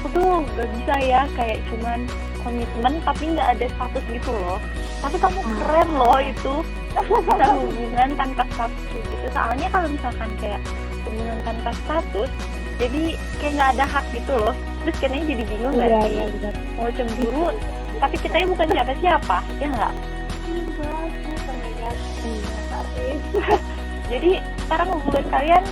aku 0.07 0.23
tuh 0.23 0.39
gak 0.55 0.69
bisa 0.71 0.95
ya 1.03 1.21
kayak 1.35 1.59
cuman 1.67 2.07
komitmen 2.47 2.95
tapi 3.03 3.35
nggak 3.35 3.59
ada 3.59 3.67
status 3.75 4.05
gitu 4.07 4.31
loh. 4.31 4.63
Tapi 5.03 5.17
kamu 5.19 5.41
Hmm. 5.43 5.57
keren 5.59 5.89
loh 5.99 6.19
itu. 6.23 6.55
Bisa 6.95 7.47
hubungan 7.59 8.09
tanpa 8.15 8.43
status 8.55 8.83
gitu. 8.95 9.15
Soalnya 9.35 9.67
kalau 9.75 9.89
misalkan 9.91 10.31
kayak 10.39 10.63
hubungan 11.03 11.39
tanpa 11.43 11.71
status 11.83 12.31
jadi 12.79 13.03
kayak 13.43 13.53
nggak 13.59 13.71
ada 13.75 13.85
hak 13.91 14.07
gitu 14.15 14.33
loh. 14.39 14.55
Terus 14.87 14.97
kayaknya 15.03 15.23
jadi 15.27 15.43
bingung 15.51 15.75
nggak 15.75 15.91
iya 15.91 15.99
sih? 16.07 16.15
iya 16.15 16.51
mau 16.79 16.89
cemburu 16.95 17.47
tapi 17.97 18.17
kita 18.23 18.37
bukan 18.47 18.67
siapa 18.71 18.93
siapa 19.03 19.37
ya 19.59 19.67
nggak? 19.67 19.95
Jadi 24.07 24.39
sekarang 24.63 24.89
hubungan 24.95 25.27
kalian 25.35 25.65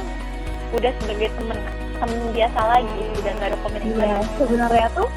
udah 0.75 0.91
sebagai 0.99 1.29
temen 1.39 1.59
temen 1.99 2.21
biasa 2.35 2.61
lagi 2.67 3.03
udah 3.23 3.33
nggak 3.39 3.49
ada 3.51 3.59
komunikasi. 3.63 4.03
Iya, 4.03 4.19
sebenarnya 4.39 4.89
tuh 4.95 5.09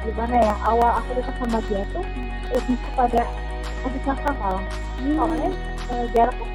gimana 0.00 0.36
ya 0.40 0.54
awal 0.64 0.90
aku 0.96 1.10
dekat 1.12 1.34
sama 1.36 1.58
dia 1.68 1.82
tuh 1.92 2.04
lebih 2.50 2.76
kepada 2.88 3.22
adik 3.84 4.02
kakak 4.04 4.34
malah. 4.40 4.64
Soalnya 5.00 5.50
eh, 5.90 6.04
jarak 6.16 6.36
aku 6.36 6.54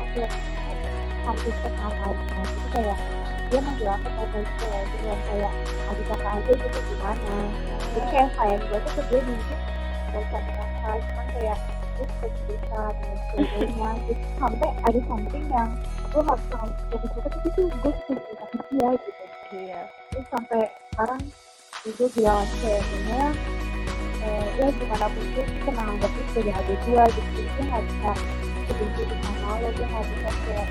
hampir 1.26 1.54
sama 1.58 2.06
itu 2.46 2.68
kayak 2.70 2.98
dia 3.46 3.60
manggil 3.62 3.90
aku 3.94 4.08
kayak 4.10 4.46
gitu 4.46 4.64
ya 4.66 4.80
jadi 4.86 5.06
yang 5.06 5.22
kayak 5.26 5.52
adik 5.90 6.06
kakak 6.10 6.32
aja 6.34 6.52
gitu 6.54 6.80
gimana? 6.94 7.36
Jadi 7.96 8.08
kayak 8.12 8.30
sayang 8.38 8.64
gue 8.66 8.80
tuh 8.82 8.92
ke 8.94 9.02
dia 9.10 9.22
mungkin 9.26 9.60
dari 10.14 10.28
kakak 10.30 10.98
cuman 11.06 11.26
kayak 11.34 11.60
terus 11.96 12.34
cerita 12.44 12.84
dan 12.92 13.16
sebagainya 13.32 13.90
gitu 14.08 14.28
sampai 14.36 14.70
ada 14.84 15.00
something 15.08 15.46
yang 15.48 15.70
gue 16.12 16.22
bisa 16.24 16.56
ngomong 16.60 16.88
ke 16.92 17.20
tapi 17.24 17.48
tuh 17.56 17.66
gue 17.72 17.92
cerita 18.04 18.46
ke 18.52 18.60
dia 18.72 18.90
gitu 19.00 19.25
iya. 19.54 19.82
Terus 20.10 20.28
sampai 20.32 20.62
sekarang 20.94 21.22
itu 21.86 22.04
kayak 22.18 22.42
kayaknya 22.62 23.24
eh, 24.26 24.48
ya 24.58 24.68
gimana 24.74 25.06
pun 25.12 25.22
itu 25.22 25.42
kita 25.46 25.70
menganggap 25.76 26.12
itu 26.14 26.24
sebagai 26.34 26.54
adik 26.58 26.80
gue 26.86 27.04
gitu. 27.14 27.30
Jadi 27.36 27.42
dia 27.46 27.64
nggak 27.70 27.84
bisa 27.86 28.12
sebenci 28.66 29.04
sama 29.22 29.52
lo 29.62 29.70
dia 29.70 29.86
nggak 29.86 30.06
bisa 30.10 30.30
kayak 30.46 30.68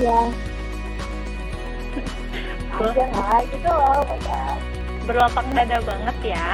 ya 0.04 0.20
aja 2.80 3.04
lah 3.12 3.40
gitu 3.44 3.68
loh 3.68 4.00
kayak 4.08 4.52
berlapang 5.04 5.48
dada 5.52 5.78
banget 5.84 6.16
ya. 6.24 6.46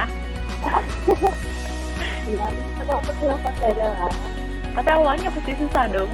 Ya 2.27 2.45
itu 2.51 2.91
aku 2.91 3.11
tuh 3.23 3.31
apa 3.31 3.49
saja 3.63 3.85
lah. 3.95 4.11
Tapi 4.75 4.89
awalnya 4.91 5.31
pasti 5.31 5.51
susah 5.55 5.85
dong. 5.87 6.11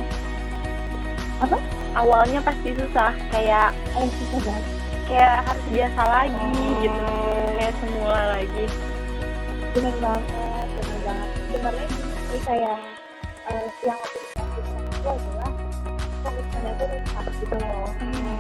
Apa? 1.42 1.58
awalnya 1.94 2.42
pasti 2.42 2.74
susah 2.74 3.14
kayak 3.30 3.70
eh 3.98 4.10
susah 4.10 4.40
banget 4.42 4.83
kayak 5.08 5.44
harus 5.44 5.66
biasa 5.72 6.02
lagi 6.08 6.52
gitu 6.84 7.08
kayak 7.60 7.74
semua 7.80 8.18
lagi. 8.38 8.66
Bener 9.74 9.96
banget 10.00 10.68
bener 10.80 11.00
banget. 11.04 11.30
Sebenarnya 11.52 11.88
ini 11.88 12.40
kayak 12.44 12.78
eh, 13.52 13.68
yang 13.84 14.00
aku 14.00 14.18
inginkan 14.24 14.84
itu 14.94 15.10
adalah 15.10 15.52
komitmennya 16.24 16.72
itu 16.74 16.86
harus 17.14 17.36
gitu 17.42 17.56
loh. 17.60 17.90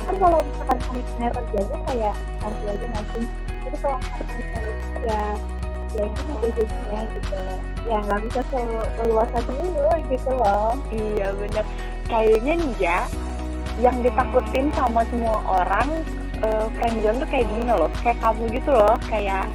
Kan 0.03 0.15
kalau 0.19 0.39
misalkan 0.39 0.79
komitmennya 0.87 1.29
terjaga 1.35 1.77
kayak 1.91 2.15
nanti 2.41 2.63
aja 2.67 2.87
nanti 2.93 3.19
itu 3.63 3.77
kalau 3.81 3.99
komitmennya 3.99 4.73
ya 5.03 5.23
ya 5.93 6.05
itu 6.09 6.47
jadinya 6.57 7.01
gitu. 7.11 7.37
Ya 7.83 7.97
nggak 7.99 8.19
bisa 8.29 8.41
keluasa 8.97 9.37
dulu 9.45 9.89
gitu 10.07 10.31
loh. 10.31 10.73
Iya 10.89 11.27
bener. 11.35 11.65
Kayaknya 12.07 12.53
nih 12.61 12.73
ya 12.79 12.99
yang 13.81 13.97
ditakutin 14.05 14.69
sama 14.77 15.01
semua 15.09 15.41
orang 15.49 15.89
eh, 16.43 16.65
friendzone 16.77 17.17
tuh 17.23 17.29
kayak 17.31 17.45
gini 17.47 17.71
loh 17.71 17.89
kayak 18.03 18.17
kamu 18.19 18.43
gitu 18.51 18.71
loh 18.71 18.95
kayak 19.07 19.47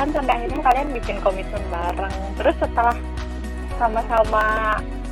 kan 0.00 0.08
sampai 0.16 0.32
akhirnya 0.32 0.62
kalian 0.64 0.88
bikin 0.96 1.16
komitmen 1.20 1.60
bareng. 1.68 2.14
Terus 2.40 2.56
setelah 2.56 2.96
sama-sama 3.76 4.44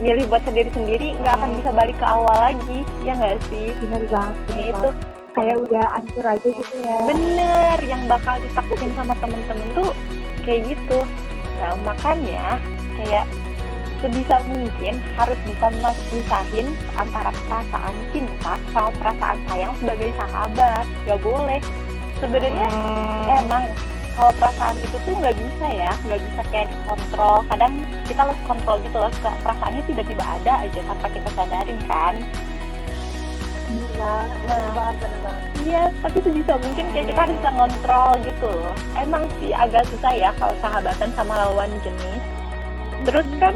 milih 0.01 0.25
buat 0.33 0.41
sendiri-sendiri 0.49 1.19
nggak 1.21 1.35
akan 1.37 1.51
bisa 1.61 1.71
balik 1.77 1.97
ke 2.01 2.07
awal 2.09 2.37
lagi 2.41 2.81
ya 3.05 3.13
nggak 3.13 3.37
sih? 3.53 3.69
Bener 3.85 4.03
banget 4.09 4.37
ini 4.57 4.65
itu 4.73 4.89
kayak 5.37 5.57
udah 5.69 5.85
hancur 5.93 6.25
aja 6.25 6.49
gitu 6.49 6.75
ya. 6.81 6.97
Bener 7.05 7.79
yang 7.85 8.03
bakal 8.09 8.41
ditakutin 8.41 8.91
sama 8.97 9.13
temen-temen 9.21 9.69
tuh 9.77 9.91
kayak 10.49 10.73
gitu. 10.73 10.99
Nah 11.61 11.73
makanya 11.85 12.57
kayak 12.97 13.29
sebisa 13.99 14.37
mungkin 14.47 14.95
harus 15.19 15.39
bisa 15.43 15.67
misahin 16.15 16.67
antara 16.95 17.31
perasaan 17.47 17.95
cinta 18.15 18.55
sama 18.71 18.91
perasaan 18.99 19.39
sayang 19.51 19.73
sebagai 19.79 20.11
sahabat. 20.15 20.85
Gak 21.07 21.21
boleh. 21.23 21.61
Sebenarnya 22.19 22.69
emang 23.31 23.65
kalau 24.19 24.35
perasaan 24.43 24.75
itu 24.83 24.99
tuh 25.07 25.15
nggak 25.15 25.39
bisa 25.39 25.67
ya 25.71 25.93
nggak 26.03 26.19
bisa 26.19 26.41
kayak 26.51 26.67
dikontrol. 26.67 27.39
Kadang 27.47 27.73
kita 28.11 28.23
lost 28.27 28.43
kontrol 28.51 28.77
gitu 28.83 28.99
loh 28.99 29.13
perasaannya 29.23 29.83
tiba-tiba 29.87 30.25
ada 30.27 30.53
aja 30.67 30.81
tanpa 30.83 31.07
kita 31.15 31.31
sadarin 31.39 31.79
kan? 31.87 32.15
Banget 33.99 34.31
bener 34.43 34.71
banget. 34.75 35.11
Iya, 35.69 35.83
tapi 36.01 36.19
sebisa 36.23 36.55
mungkin 36.57 36.87
kayak 36.95 37.07
kita 37.13 37.21
harus 37.21 37.35
bisa 37.39 37.51
ngontrol 37.55 38.11
gitu 38.25 38.49
loh. 38.49 38.75
Emang 38.99 39.23
sih 39.39 39.51
agak 39.55 39.85
susah 39.91 40.13
ya 40.15 40.31
kalau 40.39 40.55
sahabatan 40.59 41.11
sama 41.15 41.35
lawan 41.35 41.71
jenis. 41.87 42.38
Terus 43.07 43.27
kan 43.39 43.55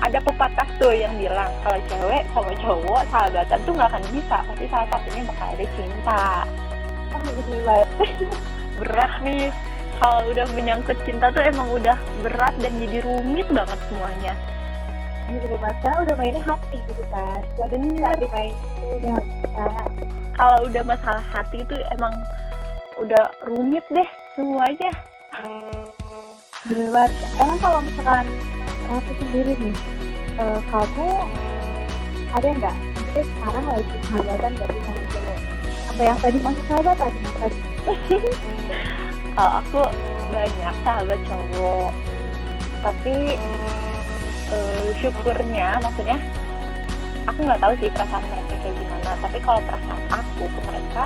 ada 0.00 0.18
pepatah 0.20 0.68
tuh 0.80 0.92
yang 0.96 1.12
bilang 1.16 1.52
kalau 1.64 1.80
cewek 1.88 2.24
sama 2.32 2.52
cowok 2.60 3.02
sahabatan 3.12 3.58
tuh 3.64 3.72
nggak 3.76 3.90
akan 3.92 4.04
bisa, 4.12 4.36
pasti 4.44 4.66
salah 4.68 4.88
satunya 4.92 5.22
bakal 5.28 5.48
ada 5.52 5.66
cinta. 5.76 6.24
oh 7.14 7.20
Berat 8.80 9.12
nih. 9.24 9.52
Kalau 10.00 10.32
udah 10.32 10.46
menyangkut 10.56 10.96
cinta 11.04 11.28
tuh 11.28 11.44
emang 11.44 11.68
udah 11.76 11.92
berat 12.24 12.56
dan 12.56 12.72
jadi 12.80 13.04
rumit 13.04 13.44
banget 13.52 13.76
semuanya. 13.92 14.32
banget 15.38 15.76
Karena 15.84 15.98
udah 16.02 16.16
mainnya 16.18 16.42
hati 16.42 16.78
gitu 16.90 17.04
kan 17.12 17.40
jadi 17.54 17.74
nggak 17.76 18.14
dimain 18.18 18.54
udah 18.98 19.16
Kalau 20.34 20.58
udah 20.66 20.82
masalah 20.88 21.24
hati 21.30 21.62
itu 21.62 21.76
emang 21.94 22.14
udah 22.98 23.24
rumit 23.46 23.84
deh 23.92 24.08
semuanya. 24.34 24.90
bener 26.66 26.88
banget 26.92 27.12
emang 27.40 27.58
kalau 27.62 27.78
misalkan 27.80 28.26
aku 28.98 29.12
sendiri 29.22 29.52
nih. 29.54 29.76
Eh, 30.40 30.60
kamu 30.72 31.08
ada 32.34 32.48
nggak? 32.48 32.76
Mungkin 32.98 33.24
sekarang 33.26 33.64
lagi 33.66 33.96
sahabatan 34.06 34.52
dari 34.58 34.78
cowok 34.86 35.00
apa 36.00 36.08
yang 36.08 36.20
tadi 36.24 36.38
masuk 36.40 36.64
sahabatan 36.64 37.12
yang 37.12 37.36
tadi? 37.36 37.60
Kalau 39.36 39.52
aku 39.60 39.80
banyak 40.32 40.74
sahabat 40.80 41.20
cowok. 41.28 41.90
Tapi 42.80 43.16
eh, 44.48 44.88
syukurnya 44.96 45.68
maksudnya 45.84 46.16
aku 47.28 47.38
nggak 47.44 47.60
tahu 47.60 47.72
sih 47.84 47.92
perasaan 47.92 48.24
mereka 48.32 48.54
kayak 48.64 48.74
gimana. 48.80 49.10
Tapi 49.20 49.38
kalau 49.44 49.60
perasaan 49.68 50.00
aku 50.08 50.44
ke 50.48 50.60
mereka 50.64 51.02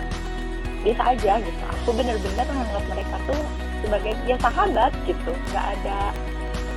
biasa 0.87 1.03
aja 1.11 1.33
gitu. 1.43 1.63
Aku 1.75 1.89
bener-bener 1.99 2.47
menganggap 2.47 2.85
mereka 2.87 3.17
tuh 3.27 3.43
sebagai 3.83 4.15
ya 4.31 4.37
sahabat 4.39 4.95
gitu. 5.11 5.31
Nggak 5.51 5.67
ada 5.75 5.99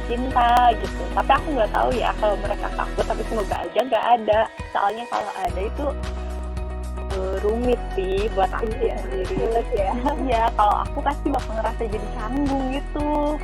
cinta 0.07 0.71
gitu 0.79 1.03
tapi 1.11 1.31
aku 1.35 1.47
nggak 1.53 1.71
tahu 1.75 1.89
ya 1.93 2.09
kalau 2.17 2.35
mereka 2.39 2.67
takut 2.73 3.05
tapi 3.05 3.21
semoga 3.27 3.55
aja 3.67 3.79
nggak 3.83 4.05
ada 4.19 4.39
soalnya 4.71 5.05
kalau 5.11 5.31
ada 5.35 5.61
itu 5.61 5.85
eh, 7.11 7.35
rumit 7.43 7.81
sih 7.93 8.31
buat 8.31 8.51
aku 8.51 8.67
sendiri 8.71 9.21
Sulit 9.27 9.67
ya 9.75 9.91
Iya, 10.27 10.43
kalau 10.59 10.75
aku 10.83 10.99
pasti 10.99 11.27
bakal 11.31 11.51
ngerasa 11.55 11.81
jadi 11.87 12.07
canggung 12.19 12.65
gitu. 12.75 13.39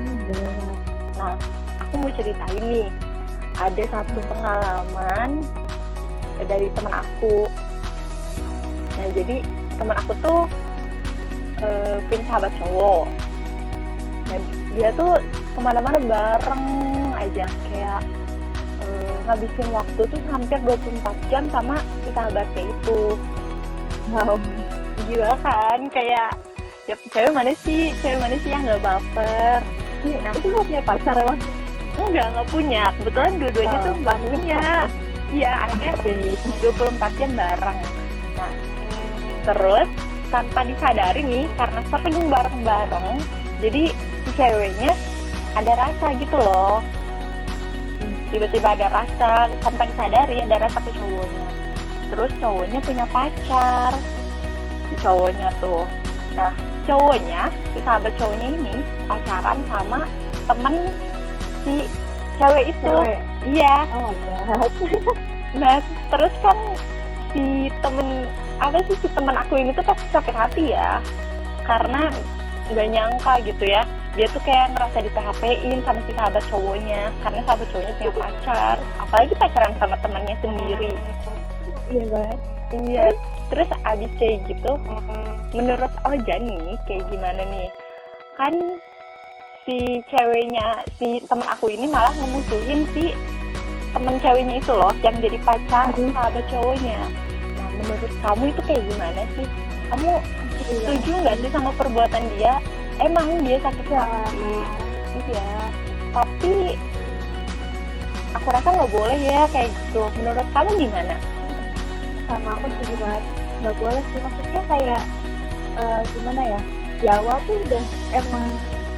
Hmm. 0.00 0.72
Nah, 1.20 1.36
aku 1.76 1.94
mau 2.00 2.10
ceritain 2.16 2.64
nih. 2.64 2.88
Ada 3.60 3.84
satu 3.92 4.18
pengalaman 4.32 5.44
dari 6.48 6.72
teman 6.72 6.94
aku. 6.96 7.44
Nah, 8.96 9.06
jadi 9.12 9.44
teman 9.76 9.96
aku 10.00 10.12
tuh 10.24 10.40
eh, 11.60 12.00
punya 12.08 12.24
sahabat 12.32 12.52
cowok. 12.56 13.04
Nah, 14.32 14.38
dia 14.72 14.88
tuh 14.96 15.20
ke 15.60 15.68
mana-mana 15.68 15.98
bareng 16.00 16.64
aja. 17.20 17.44
Kayak 17.68 18.00
eh, 18.80 19.14
ngabisin 19.28 19.68
waktu 19.76 20.00
tuh 20.08 20.20
hampir 20.32 20.58
24 20.64 21.28
jam 21.28 21.44
sama 21.52 21.76
si 22.00 22.08
sahabatnya 22.16 22.64
itu. 22.64 23.00
wow 24.08 24.40
gila 25.04 25.36
kan? 25.44 25.80
Kayak 25.92 26.32
ya 26.88 26.96
cewek 27.12 27.36
mana 27.36 27.52
sih? 27.52 27.92
Cewek 28.00 28.18
mana 28.24 28.40
sih 28.40 28.48
yang 28.48 28.64
nggak 28.64 28.80
baper? 28.80 29.60
Nah, 30.00 30.32
itu 30.32 30.46
nggak 30.48 30.64
punya 30.64 30.82
pacar 30.88 31.14
emang 31.20 31.38
enggak 32.00 32.26
nggak 32.32 32.48
punya. 32.48 32.84
Kebetulan 32.96 33.32
dua-duanya 33.36 33.76
Oh, 33.76 33.84
tuh 33.84 33.94
nggak 34.00 34.18
punya 34.32 34.62
iya 35.30 35.52
akhirnya 35.68 35.92
24 36.64 37.18
jam 37.20 37.30
bareng. 37.36 37.78
Nah 38.34 38.52
terus 39.44 39.88
tanpa 40.30 40.60
disadari 40.64 41.22
nih 41.26 41.44
karena 41.58 41.80
sering 41.90 42.18
bareng-bareng 42.28 43.18
jadi 43.60 43.82
si 44.24 44.30
ceweknya 44.36 44.92
ada 45.56 45.72
rasa 45.74 46.06
gitu 46.18 46.36
loh. 46.38 46.78
Tiba-tiba 48.30 48.78
ada 48.78 48.86
rasa 48.94 49.50
tanpa 49.58 49.82
disadari 49.90 50.38
ada 50.38 50.56
rasa 50.62 50.78
ke 50.78 50.90
cowoknya. 50.94 51.46
Terus 52.10 52.30
cowoknya 52.38 52.78
punya 52.82 53.04
pacar. 53.10 53.92
Cowoknya 55.02 55.48
tuh. 55.58 55.82
Nah 56.38 56.52
cowoknya 56.86 57.50
si 57.74 57.78
sahabat 57.82 58.12
cowoknya 58.18 58.48
ini 58.54 58.74
pacaran 59.06 59.58
sama 59.66 60.00
temen 60.46 60.74
si 61.66 61.74
cewek 62.38 62.64
itu. 62.70 62.94
Cewek. 62.94 63.18
iya. 63.50 63.76
Oh 63.94 64.14
nah 65.60 65.82
terus 66.14 66.34
kan 66.42 66.58
si 67.34 67.66
temen 67.82 68.26
apa 68.62 68.78
sih 68.86 68.94
si 69.02 69.08
temen 69.10 69.34
aku 69.34 69.58
ini 69.58 69.74
tuh 69.74 69.82
pasti 69.82 70.06
sakit 70.14 70.34
hati 70.34 70.64
ya. 70.70 71.02
Karena 71.66 72.14
nggak 72.70 72.86
nyangka 72.94 73.34
gitu 73.42 73.66
ya 73.66 73.82
dia 74.18 74.26
tuh 74.34 74.42
kayak 74.42 74.74
ngerasa 74.74 75.06
di 75.06 75.10
PHP-in 75.14 75.78
sama 75.86 76.00
si 76.02 76.12
sahabat 76.18 76.44
cowoknya 76.50 77.14
karena 77.22 77.40
sahabat 77.46 77.66
cowoknya 77.70 77.94
punya 77.94 78.12
pacar. 78.18 78.76
Apalagi 78.98 79.34
pacaran 79.38 79.74
sama 79.78 79.96
temannya 80.02 80.36
sendiri. 80.42 80.92
Iya 81.94 82.04
banget. 82.10 82.38
Iya. 82.74 83.04
Terus 83.50 83.68
abis 83.86 84.10
kayak 84.18 84.38
gitu 84.50 84.72
menurut 85.54 85.92
Oja 86.06 86.34
nih 86.38 86.74
kayak 86.90 87.06
gimana 87.10 87.42
nih? 87.42 87.68
Kan 88.34 88.54
si 89.62 90.02
ceweknya 90.10 90.82
si 90.98 91.22
temen 91.30 91.46
aku 91.46 91.70
ini 91.70 91.86
malah 91.86 92.14
ngemusuhin 92.18 92.86
si 92.90 93.14
temen 93.94 94.18
ceweknya 94.22 94.58
itu 94.58 94.72
loh 94.74 94.94
yang 95.06 95.14
jadi 95.22 95.38
pacar 95.46 95.94
Aduh. 95.94 96.10
sahabat 96.10 96.44
cowoknya. 96.50 96.98
Nah 97.58 97.68
menurut 97.78 98.12
kamu 98.26 98.44
itu 98.50 98.60
kayak 98.66 98.82
gimana 98.90 99.22
sih? 99.38 99.46
Kamu 99.90 100.10
setuju 100.66 101.10
nggak 101.22 101.36
sih 101.42 101.50
sama 101.50 101.70
perbuatan 101.78 102.22
dia 102.38 102.58
emang 103.00 103.40
dia 103.42 103.56
sakit 103.64 103.86
hati 103.88 104.52
iya. 105.32 105.48
Tapi 106.10 106.76
aku 108.34 108.46
rasa 108.50 108.68
nggak 108.68 108.92
boleh 108.92 109.18
ya 109.18 109.46
kayak 109.50 109.70
gitu. 109.70 110.02
Menurut 110.20 110.46
kamu 110.52 110.70
gimana? 110.76 111.16
Sama 112.28 112.50
aku 112.58 112.66
setuju 112.78 112.94
banget. 113.00 113.24
Nggak 113.62 113.76
boleh 113.78 114.02
sih. 114.10 114.20
Maksudnya 114.20 114.62
kayak 114.68 115.02
eh, 115.78 116.00
gimana 116.14 116.42
ya? 116.44 116.60
Di 117.00 117.06
awal 117.08 117.36
tuh 117.48 117.56
udah 117.56 117.84
emang 118.12 118.46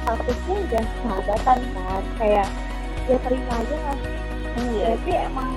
statusnya 0.03 0.55
udah 0.67 0.83
sahabatan 1.01 1.59
kan. 1.71 2.03
Kayak 2.19 2.47
ya 3.07 3.17
terima 3.23 3.53
aja 3.55 3.77
lah. 3.77 3.99
Iya. 4.53 4.89
Berarti 4.97 5.11
emang 5.31 5.49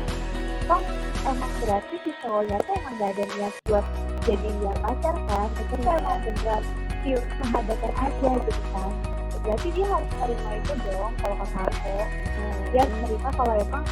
toh 0.66 0.82
emang 1.26 1.52
berarti 1.62 1.94
si 2.06 2.10
cowoknya 2.22 2.56
tuh 2.62 2.74
emang 2.78 2.94
gak 3.02 3.10
ada 3.16 3.24
niat 3.34 3.54
buat 3.66 3.86
jadi 4.28 4.48
dia 4.60 4.74
pacar 4.82 5.14
kan? 5.26 5.48
Itu 5.56 5.74
tuh 5.78 5.92
emang 5.94 6.18
beneran 6.22 6.85
pure 7.06 7.22
sahabatan 7.38 7.92
aja 8.02 8.30
gitu 8.42 8.62
kan. 8.74 8.90
Berarti 9.46 9.68
dia 9.78 9.86
harus 9.86 10.10
terima 10.10 10.50
itu 10.58 10.72
dong 10.82 11.12
kalau 11.22 11.36
kata 11.38 11.60
aku. 11.70 11.96
Dia 12.74 12.80
harus 12.82 12.96
terima 13.06 13.30
kalau 13.30 13.54
emang 13.62 13.84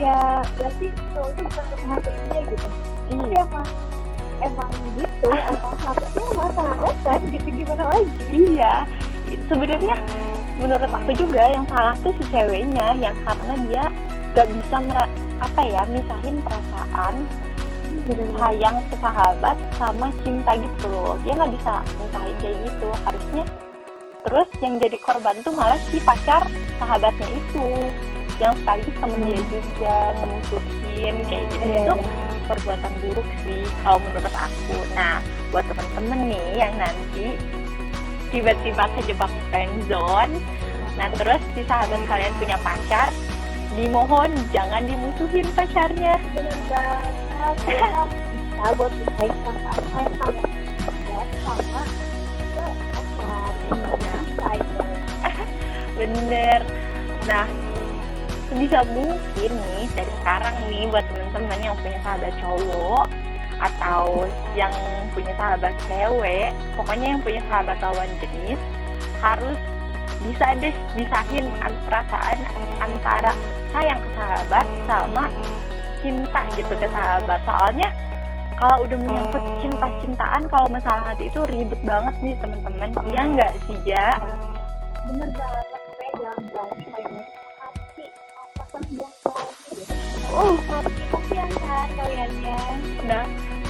ya 0.00 0.16
berarti 0.56 0.86
cowok 1.12 1.28
itu 1.36 1.40
bukan 1.44 1.64
sahabat 1.76 2.14
dia 2.16 2.40
gitu. 2.48 2.68
Tapi 3.12 3.34
emang 3.36 3.68
emang 4.40 4.70
gitu 4.96 5.28
emang 5.28 5.74
sahabatnya 5.84 6.22
emang 6.32 6.50
sahabatan 6.56 7.18
gitu 7.28 7.48
gimana 7.52 7.84
lagi? 7.92 8.12
Iya, 8.32 8.74
sebenarnya 9.52 9.96
menurut 10.56 10.88
aku 10.88 11.12
juga 11.12 11.42
yang 11.52 11.68
salah 11.68 11.94
tuh 12.00 12.12
si 12.16 12.24
ceweknya 12.32 12.96
yang 12.96 13.16
karena 13.20 13.54
dia 13.68 13.84
gak 14.32 14.48
bisa 14.48 14.76
apa 15.36 15.60
ya 15.68 15.84
misahin 15.92 16.40
perasaan 16.40 17.14
sayang 18.36 18.76
sahabat 19.00 19.56
sama 19.80 20.12
cinta 20.22 20.52
gitu 20.56 20.86
loh. 20.88 21.14
Dia 21.24 21.32
nggak 21.36 21.52
bisa 21.56 21.72
misahin 22.00 22.36
kayak 22.42 22.56
gitu 22.64 22.88
harusnya. 23.04 23.44
Terus 24.26 24.48
yang 24.58 24.74
jadi 24.82 24.98
korban 24.98 25.36
tuh 25.46 25.54
malah 25.54 25.78
si 25.88 25.98
pacar 26.02 26.42
sahabatnya 26.82 27.28
itu 27.30 27.66
yang 28.36 28.52
sekaligus 28.60 28.96
temen 29.00 29.20
dia 29.24 29.40
juga 29.48 29.94
ngemusuhin 30.20 31.16
kayak 31.24 31.44
gitu. 31.48 31.64
Iya, 31.64 31.80
itu 31.80 31.94
iya. 31.94 32.44
perbuatan 32.46 32.92
buruk 33.00 33.28
sih 33.46 33.62
kalau 33.80 33.98
menurut 34.02 34.34
aku. 34.34 34.76
Nah 34.92 35.16
buat 35.54 35.64
temen-temen 35.70 36.20
nih 36.34 36.46
yang 36.58 36.74
nanti 36.76 37.38
tiba-tiba 38.30 38.84
kejebak 38.98 39.32
friendzone 39.48 40.34
nah 40.96 41.08
terus 41.12 41.40
si 41.52 41.60
sahabat 41.68 42.00
kalian 42.08 42.32
punya 42.40 42.56
pacar 42.64 43.12
dimohon 43.76 44.32
jangan 44.50 44.82
dimusuhin 44.88 45.44
pacarnya 45.52 46.16
bisa 47.36 48.68
buat 48.76 48.92
bersaing 48.92 49.36
sama 49.44 49.72
sama 49.76 50.00
sama 51.44 51.82
bisa 53.66 54.52
bener. 55.96 56.60
Nah 57.28 57.46
sebisa 58.46 58.80
mungkin 58.94 59.50
nih 59.50 59.84
dari 59.96 60.12
sekarang 60.22 60.54
nih 60.70 60.86
buat 60.88 61.04
temen-temen 61.10 61.58
yang 61.60 61.76
punya 61.82 61.98
sahabat 62.04 62.32
cowok 62.40 63.06
atau 63.56 64.28
yang 64.52 64.72
punya 65.16 65.32
sahabat 65.40 65.72
cewek 65.88 66.52
pokoknya 66.76 67.16
yang 67.16 67.20
punya 67.24 67.40
sahabat 67.48 67.76
lawan 67.80 68.10
jenis 68.20 68.60
harus 69.24 69.58
bisa 70.22 70.46
deh 70.60 70.74
bisahin 70.92 71.46
an- 71.64 71.80
perasaan 71.88 72.38
antara 72.84 73.32
sayang 73.72 74.00
ke 74.00 74.10
sahabat 74.12 74.66
sama 74.84 75.24
cinta 76.02 76.40
gitu 76.56 76.74
ke 76.76 76.88
sahabat. 76.90 77.40
Soalnya 77.44 77.88
kalau 78.56 78.88
udah 78.88 78.98
menyangkut 78.98 79.44
cinta-cintaan 79.60 80.42
kalau 80.48 80.68
masalah 80.72 81.12
hati 81.12 81.28
itu 81.28 81.40
ribet 81.52 81.80
banget 81.84 82.14
nih 82.24 82.34
teman-teman. 82.40 82.88
Iya 83.12 83.22
nggak 83.36 83.52
sih 83.68 83.78
ya 83.84 84.08
bener 85.06 85.30
banget 85.38 85.82
kayak 86.02 86.34
main-main 86.90 87.26
hati 87.62 88.04
apa 88.58 88.78
oh 90.34 90.54
hati 90.66 91.02
kasihan 91.14 91.50
kan 91.62 91.88
kaliannya 91.94 92.58
Nah, 93.06 93.22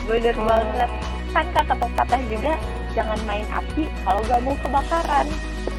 bener 0.08 0.32
banget. 0.32 0.90
Kan 1.36 1.46
kata 1.52 1.76
pepatah 1.76 2.22
juga, 2.32 2.56
jangan 2.96 3.20
main 3.28 3.44
api 3.52 3.84
kalau 4.00 4.24
nggak 4.24 4.40
mau 4.40 4.56
kebakaran. 4.64 5.26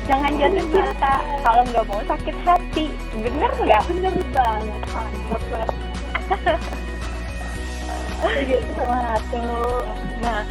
Jangan 0.05 0.31
jatuh 0.37 0.65
cinta 0.69 1.13
kalau 1.41 1.63
nggak 1.65 1.85
mau 1.89 2.01
sakit 2.05 2.37
hati. 2.45 2.85
Bener 3.17 3.49
nggak? 3.65 3.81
bener 3.89 4.13
banget 4.29 5.86
Setuju 8.17 8.57
sama 8.73 8.97
Ratu 9.13 9.45
Nah, 10.23 10.41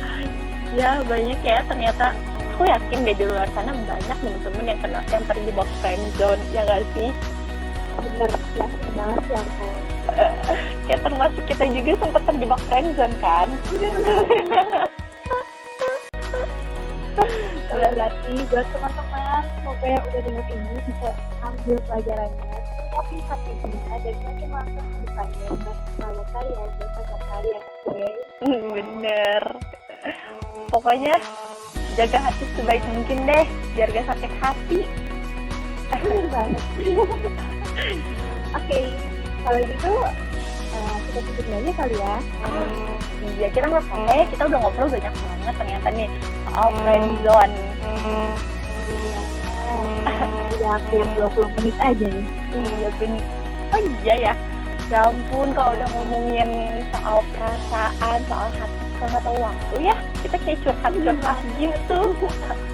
ya 0.77 0.91
banyak 1.03 1.41
ya 1.43 1.59
ternyata. 1.67 2.15
Aku 2.57 2.65
yakin 2.65 3.05
deh 3.05 3.13
di 3.13 3.25
luar 3.29 3.45
sana 3.53 3.77
banyak 3.85 4.17
temen-temen 4.17 4.65
yang 4.65 4.81
kena 4.81 5.01
yang 5.13 5.25
terjebak 5.29 5.69
friendzone, 5.85 6.41
ya 6.57 6.65
nggak 6.65 6.89
sih? 6.97 7.13
bener 7.97 8.29
yakin 8.61 8.93
banget 8.93 9.25
ya 9.29 9.41
aku 9.41 9.67
Ya 10.93 10.97
termasuk 11.03 11.43
kita 11.49 11.65
juga 11.69 11.93
sempat 12.01 12.23
terjebak 12.29 12.61
friendzone 12.69 13.17
kan? 13.21 13.49
berarti 17.97 18.35
buat 18.53 18.67
teman-teman 18.77 19.43
semoga 19.57 19.87
yang 19.89 20.05
udah 20.05 20.21
denger 20.21 20.47
ini 20.53 20.75
bisa 20.85 21.09
ambil 21.41 21.77
pelajarannya 21.89 22.56
tapi 23.07 23.23
hatinya 23.23 23.97
dan 24.03 24.17
makin 24.19 24.49
masuk 24.51 24.83
ke 24.83 24.99
depannya 25.07 25.47
buat 25.63 25.79
kalau 25.95 26.25
kalian 26.35 26.69
buat 26.75 26.91
pacar 26.91 27.21
kalian. 27.23 27.63
Oke 27.87 28.09
Bener. 28.75 29.43
Pokoknya 30.75 31.15
jaga 31.95 32.19
hati 32.19 32.45
sebaik 32.59 32.83
mungkin 32.91 33.19
deh, 33.31 33.47
biar 33.79 33.89
gak 33.95 34.11
sakit 34.11 34.33
hati. 34.43 34.81
bener 35.87 36.27
banget. 36.35 36.63
Oke 38.59 38.81
kalau 39.47 39.61
gitu 39.63 39.93
eh, 40.75 40.97
kita 41.07 41.21
tutup 41.23 41.47
aja 41.47 41.73
kali 41.79 41.97
ya. 42.03 42.17
Iya, 43.39 43.49
kita 43.55 43.67
nggak 43.71 43.87
ya, 44.11 44.25
kita 44.35 44.43
udah 44.51 44.59
ngobrol 44.59 44.91
banyak 44.91 45.15
banget 45.15 45.55
ternyata 45.55 45.89
nih. 45.95 46.09
Soal 46.51 46.69
friendzone. 46.83 47.55
Hampir 50.67 51.07
20 51.15 51.57
menit 51.61 51.77
aja 51.79 52.11
Iya 52.57 52.89
bener. 52.99 53.25
Oh 53.75 53.81
iya 54.03 54.15
ya. 54.31 54.35
Ya 54.87 54.99
ampun 55.11 55.51
kalau 55.51 55.75
udah 55.75 55.89
ngomongin 55.99 56.51
soal 56.95 57.19
perasaan, 57.35 58.19
soal 58.31 58.49
hati, 58.55 58.87
sama 59.03 59.19
tahu 59.19 59.37
waktu 59.43 59.77
ya. 59.91 59.97
Kita 60.23 60.37
kayak 60.47 60.59
curhat-curhat 60.63 61.39
gitu. 61.59 62.01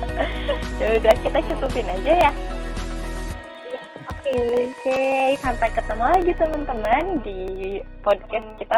ya 0.80 0.86
udah 1.00 1.14
kita 1.24 1.38
cukupin 1.48 1.88
aja 1.88 2.12
ya. 2.28 2.32
oke 4.06 4.36
Oke, 4.72 5.02
sampai 5.40 5.68
ketemu 5.72 6.04
lagi 6.04 6.32
teman-teman 6.36 7.04
di 7.24 7.40
podcast 8.04 8.48
kita 8.60 8.76